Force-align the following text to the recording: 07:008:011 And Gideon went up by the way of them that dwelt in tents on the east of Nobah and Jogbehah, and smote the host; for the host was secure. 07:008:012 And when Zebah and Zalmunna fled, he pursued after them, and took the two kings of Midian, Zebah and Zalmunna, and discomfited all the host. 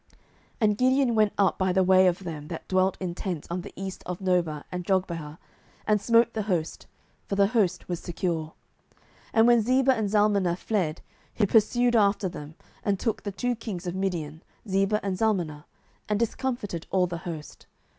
07:008:011 0.09 0.17
And 0.61 0.77
Gideon 0.79 1.13
went 1.13 1.33
up 1.37 1.57
by 1.59 1.71
the 1.71 1.83
way 1.83 2.07
of 2.07 2.23
them 2.23 2.47
that 2.47 2.67
dwelt 2.67 2.97
in 2.99 3.13
tents 3.13 3.47
on 3.51 3.61
the 3.61 3.71
east 3.75 4.01
of 4.07 4.17
Nobah 4.19 4.63
and 4.71 4.83
Jogbehah, 4.83 5.37
and 5.85 6.01
smote 6.01 6.33
the 6.33 6.41
host; 6.41 6.87
for 7.27 7.35
the 7.35 7.45
host 7.45 7.87
was 7.87 7.99
secure. 7.99 8.53
07:008:012 8.95 9.03
And 9.33 9.45
when 9.47 9.61
Zebah 9.61 9.95
and 9.95 10.09
Zalmunna 10.09 10.57
fled, 10.57 11.01
he 11.35 11.45
pursued 11.45 11.95
after 11.95 12.27
them, 12.27 12.55
and 12.83 12.99
took 12.99 13.21
the 13.21 13.31
two 13.31 13.53
kings 13.55 13.85
of 13.85 13.93
Midian, 13.93 14.41
Zebah 14.67 15.01
and 15.03 15.19
Zalmunna, 15.19 15.65
and 16.09 16.19
discomfited 16.19 16.87
all 16.89 17.05
the 17.05 17.19
host. 17.19 17.67